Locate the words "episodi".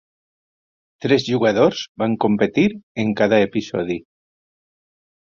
3.53-4.03